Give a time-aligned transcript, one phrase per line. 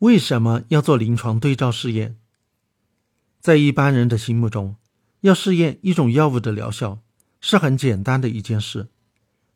[0.00, 2.16] 为什么要做临床对照试验？
[3.40, 4.76] 在一般人的心目中，
[5.22, 7.00] 要试验一种药物的疗效
[7.40, 8.88] 是很简单的一件事，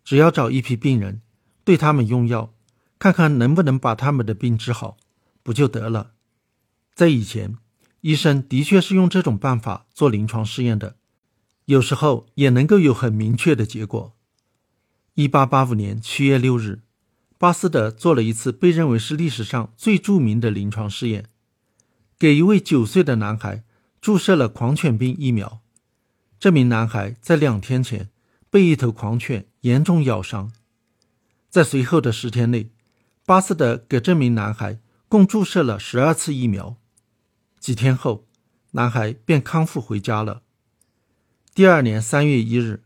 [0.03, 1.23] 只要找一批病人，
[1.63, 2.53] 对他们用药，
[2.99, 4.97] 看看能不能把他们的病治好，
[5.45, 6.11] 不就得了？
[6.93, 7.57] 在以前，
[8.01, 10.97] 医生的确是用这种办法做临床试验的，
[11.67, 14.13] 有时候也能够有很明确的结果。
[15.15, 16.81] 一八八五年七月六日，
[17.43, 21.29] 巴斯德做了一次被认为是历史上最著名的临床试验，
[22.17, 23.65] 给一位九岁的男孩
[24.01, 25.61] 注射了狂犬病疫苗。
[26.39, 28.11] 这名男孩在两天前
[28.49, 30.53] 被一头狂犬严重咬伤，
[31.51, 32.71] 在随后的十天内，
[33.27, 34.79] 巴斯德给这名男孩
[35.09, 36.77] 共注射了十二次疫苗。
[37.59, 38.29] 几天后，
[38.71, 40.43] 男孩便康复回家了。
[41.53, 42.85] 第二年三月一日，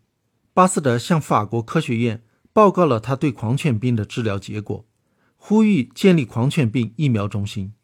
[0.55, 2.23] 巴斯德向法国科学院
[2.57, 4.87] 报告了他对狂犬病的治疗结果，
[5.37, 7.75] 呼吁建立狂犬病疫苗中心。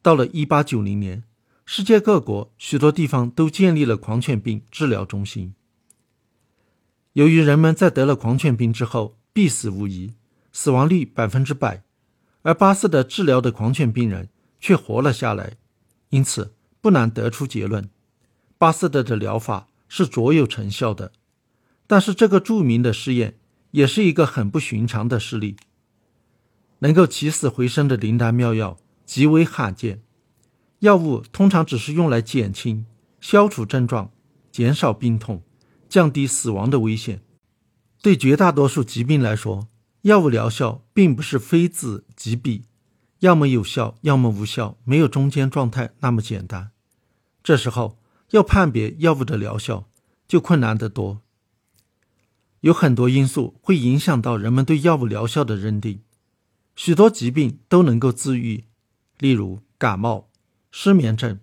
[0.00, 1.24] 到了一八九零年，
[1.66, 5.54] 世界各国许多地方都建立了狂犬病治疗中心。
[7.14, 10.14] 由于人们在得了狂犬病之后必死无疑，
[10.52, 11.82] 死亡率百分之百，
[12.42, 14.28] 而巴斯德治疗的狂犬病人
[14.60, 15.56] 却活了下来。
[16.10, 17.90] 因此，不难得出结论：
[18.56, 21.10] 巴斯德的疗法是卓有成效的。
[21.88, 23.39] 但是，这个著名的试验
[23.72, 25.56] 也是一个很不寻常的事例。
[26.80, 30.02] 能够起死回生的灵丹妙药极为罕见。
[30.78, 32.86] 药物通常只是用来减轻、
[33.20, 34.10] 消除症状、
[34.50, 35.42] 减少病痛、
[35.88, 37.20] 降低死亡的危险。
[38.00, 39.68] 对绝大多数疾病来说，
[40.02, 42.64] 药物疗效并不是非此即彼。
[43.18, 46.70] 要么有效，要么无效，没有中间状态那么简单。
[47.42, 47.98] 这时候
[48.30, 49.86] 要判别药物的疗效
[50.26, 51.20] 就困难得多。
[52.60, 56.00] 有很多因素会影响到人们对药物疗效的认定。
[56.76, 58.64] 许多疾病都能够自愈，
[59.18, 60.28] 例如感冒、
[60.70, 61.40] 失眠症，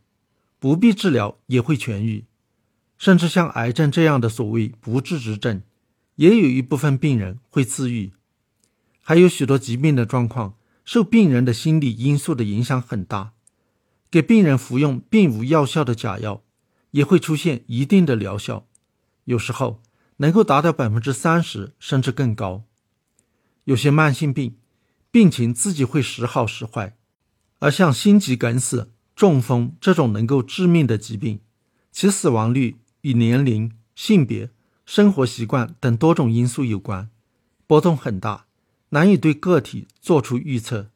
[0.59, 2.25] 不必治疗也会痊愈。
[2.97, 5.61] 甚至像癌症这样的所谓不治之症，
[6.15, 8.11] 也有一部分病人会自愈。
[9.01, 10.55] 还有许多疾病的状况。
[10.87, 13.33] 受病人的心理因素的影响很大，
[14.09, 16.43] 给病人服用并无药效的假药，
[16.91, 18.65] 也会出现一定的疗效，
[19.25, 19.81] 有时候
[20.17, 22.63] 能够达到百分之三十甚至更高。
[23.63, 24.55] 有些慢性病，
[25.11, 26.95] 病情自己会时好时坏，
[27.59, 31.39] 而像心肌梗死、中风这种能够致命的疾病，
[31.91, 34.51] 其死亡率与年龄、性别、
[34.85, 37.09] 生活习惯等多种因素有关，
[37.65, 38.45] 波动很大。
[38.91, 40.91] 难以对个体做出预测，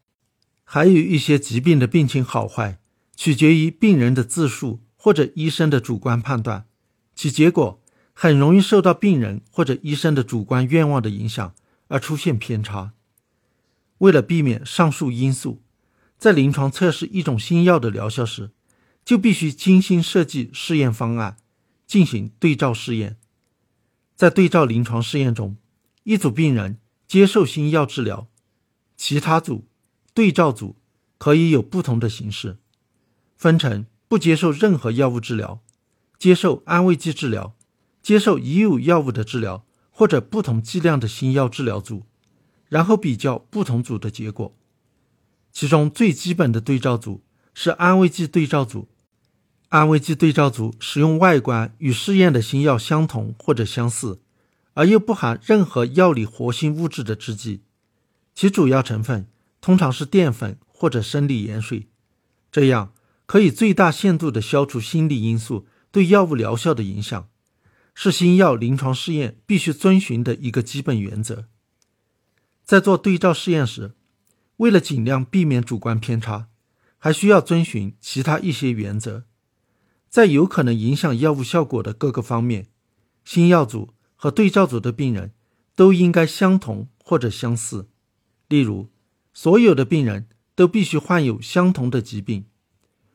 [0.63, 2.79] 还有一些疾病的病情好坏
[3.17, 6.67] 取决于病人的自述或者医生的主观判断，
[7.13, 7.80] 其结果
[8.21, 11.55] 很容易受到病人或者医生的主观愿望的影响
[11.87, 12.93] 而出现偏差。
[13.97, 15.63] 为了避免上述因素，
[16.19, 18.51] 在临床测试一种新药的疗效时，
[19.03, 21.37] 就必须精心设计试验方案，
[21.87, 23.17] 进行对照试验。
[24.15, 25.57] 在对照临床试验中，
[26.03, 26.77] 一组病人。
[27.07, 28.27] 接受新药治疗，
[28.95, 29.67] 其他组
[30.13, 30.77] 对照组
[31.17, 32.59] 可以有不同的形式，
[33.35, 35.61] 分成不接受任何药物治疗、
[36.19, 37.55] 接受安慰剂治疗、
[38.01, 42.03] 接受已有药物的治疗或者不同剂量的新药治疗组，
[42.69, 44.55] 然后比较不同组的结果。
[45.51, 47.23] 其中最基本的对照组
[47.53, 48.87] 是安慰剂对照组，
[49.69, 54.21] 安慰剂对照组使用外观与试验的新药相同或者相似。
[54.73, 57.59] 而又不含任何药理活性物质的制剂，
[58.33, 59.27] 其主要成分
[59.59, 61.89] 通常是淀粉或者生理盐水，
[62.49, 62.93] 这样
[63.25, 67.27] 可以最大限度地消除心理因素对药物疗效的影响，
[67.93, 71.47] 是新药临床试验必须遵循的一个基本原则。
[72.63, 73.93] 在做对照试验时，
[74.57, 76.47] 为了尽量避免主观偏差，
[76.97, 79.25] 还需要遵循其他一些原则，
[80.09, 82.67] 在有可能影响药物效果的各个方面，
[83.23, 83.93] 新药组。
[84.23, 85.33] 和对照组的病人
[85.75, 87.89] 都应该相同或者相似，
[88.47, 88.91] 例如，
[89.33, 92.45] 所有的病人都必须患有相同的疾病，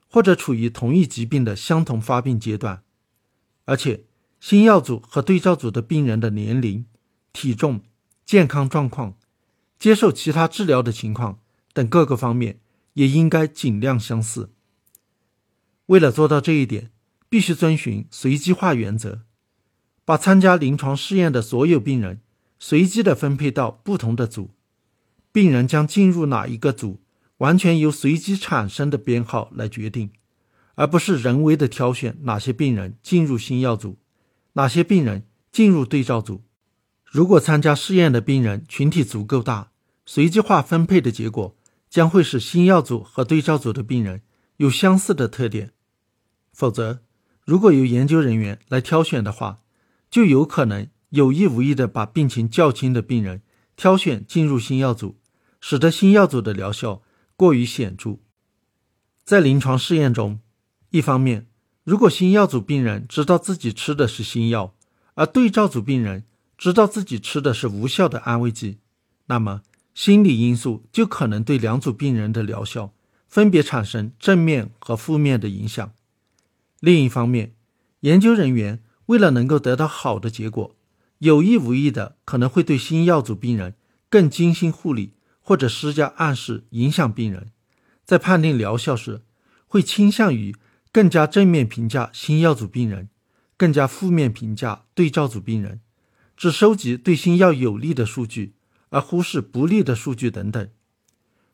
[0.09, 2.83] 或者处于同一疾病的相同发病阶段，
[3.67, 4.06] 而且
[4.41, 6.87] 新药组和对照组的病人的年龄、
[7.33, 7.83] 体重、
[8.25, 9.17] 健康状况、
[9.79, 11.41] 接受其他治疗的情况
[11.73, 12.61] 等各个方面
[12.95, 14.51] 也应该尽量相似。
[15.87, 16.91] 为了做到这一点，
[17.29, 19.23] 必须遵循随机化原则。
[20.05, 22.21] 把参加临床试验的所有病人
[22.61, 24.51] 随机的分配到不同的组，
[25.33, 27.01] 病人将进入哪一个组，
[27.39, 30.13] 完全由随机产生的编号来决定，
[30.77, 33.99] 而不是人为的挑选哪些病人进入新药组，
[34.57, 36.43] 哪些病人进入对照组。
[37.05, 39.71] 如果参加试验的病人群体足够大，
[40.05, 41.57] 随机化分配的结果
[41.89, 44.23] 将会使新药组和对照组的病人
[44.57, 45.73] 有相似的特点。
[46.53, 47.01] 否则，
[47.45, 49.61] 如果由研究人员来挑选的话，
[50.11, 53.43] 就有可能有意无意地把病情较轻的病人
[53.77, 55.19] 挑选进入新药组，
[55.61, 57.03] 使得新药组的疗效
[57.37, 58.19] 过于显著。
[59.23, 60.41] 在临床试验中，
[60.91, 61.47] 一方面，
[61.87, 64.75] 如果新药组病人知道自己吃的是新药，
[65.15, 66.25] 而对照组病人
[66.59, 68.79] 知道自己吃的是无效的安慰剂，
[69.27, 69.63] 那么
[69.95, 72.93] 心理因素就可能对两组病人的疗效
[73.29, 75.93] 分别产生正面和负面的影响。
[76.81, 77.55] 另一方面，
[78.01, 80.75] 研究人员为了能够得到好的结果，
[81.19, 83.77] 有意无意的可能会对新药组病人
[84.11, 87.53] 更精心护理，或者施加暗示，影响病人。
[88.05, 89.23] 在判定疗效时，
[89.69, 90.57] 会倾向于
[90.97, 93.11] 更加正面评价新药组病人，
[93.59, 95.83] 更加负面评价对照组病人，
[96.39, 98.55] 只收集对新药有利的数据，
[98.89, 100.67] 而忽视不利的数据等等。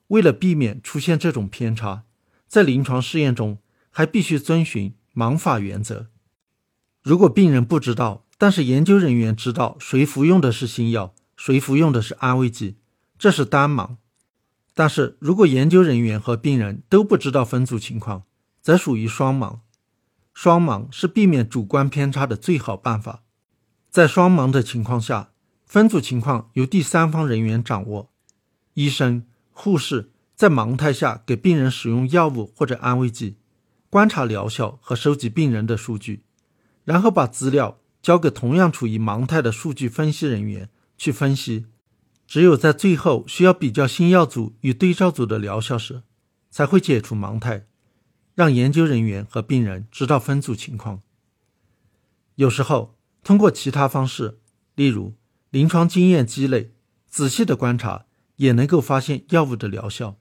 [0.06, 2.05] 为了避免出现这种偏差，
[2.47, 3.59] 在临床试验中
[3.91, 4.94] 还必须遵循。
[5.12, 6.06] 盲法原则：
[7.03, 12.77] 如果病人不知道，但是研究人员知道谁服用的是新药，谁服用的是安慰剂，
[13.19, 13.97] 这是单盲；
[14.73, 18.23] 但是如果研究人员和病人都不知道分组情况，
[18.62, 19.59] 则属于双盲。
[20.32, 23.25] 双盲是避免主观偏差的最好办法。
[23.91, 25.32] 在双盲的情况下，
[25.67, 28.11] 分组情况由第三方人员掌握，
[28.73, 33.37] 医生、护士在盲态下给病人使用药物或者安慰剂。
[33.91, 36.25] 观察疗效和收集病人的数据，
[36.85, 41.67] 然后把资料交给同样处于盲态的数据分析人员去分析。
[42.26, 46.03] 只有在最后需要比较新药组与对照组的疗效时，
[46.50, 47.67] 才会解除盲态，
[48.34, 51.02] 让研究人员和病人知道分组情况。
[52.37, 54.38] 有时候通过其他方式，
[54.75, 55.14] 例如
[55.50, 56.73] 临床经验积累、
[57.06, 58.06] 仔细的观察，
[58.37, 60.19] 也能够发现药物的疗效。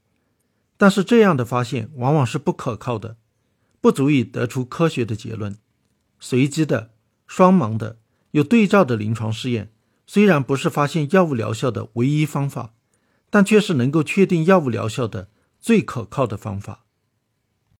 [0.78, 3.18] 但是这样的发现往往是不可靠的。
[3.80, 5.58] 不足以得出科学的结论。
[6.20, 6.92] 随机的、
[7.26, 7.98] 双盲的、
[8.30, 9.74] 有对照的临床试验，
[10.06, 12.76] 虽然不是发现药物疗效的唯一方法，
[13.32, 15.30] 但却是能够确定药物疗效的
[15.60, 16.86] 最可靠的方法。